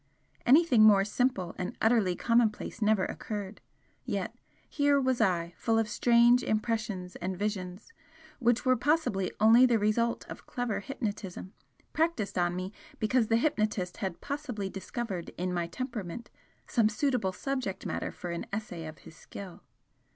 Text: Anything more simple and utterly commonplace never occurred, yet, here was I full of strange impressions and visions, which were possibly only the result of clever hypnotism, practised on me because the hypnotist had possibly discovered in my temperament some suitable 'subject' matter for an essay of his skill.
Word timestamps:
Anything 0.47 0.81
more 0.81 1.05
simple 1.05 1.53
and 1.59 1.77
utterly 1.79 2.15
commonplace 2.15 2.81
never 2.81 3.05
occurred, 3.05 3.61
yet, 4.03 4.33
here 4.67 4.99
was 4.99 5.21
I 5.21 5.53
full 5.57 5.77
of 5.77 5.87
strange 5.87 6.41
impressions 6.41 7.15
and 7.17 7.37
visions, 7.37 7.93
which 8.39 8.65
were 8.65 8.75
possibly 8.75 9.29
only 9.39 9.67
the 9.67 9.77
result 9.77 10.25
of 10.27 10.47
clever 10.47 10.79
hypnotism, 10.79 11.53
practised 11.93 12.39
on 12.39 12.55
me 12.55 12.73
because 12.97 13.27
the 13.27 13.37
hypnotist 13.37 13.97
had 13.97 14.21
possibly 14.21 14.71
discovered 14.71 15.29
in 15.37 15.53
my 15.53 15.67
temperament 15.67 16.31
some 16.65 16.89
suitable 16.89 17.31
'subject' 17.31 17.85
matter 17.85 18.11
for 18.11 18.31
an 18.31 18.47
essay 18.51 18.87
of 18.87 18.97
his 19.05 19.15
skill. 19.15 19.61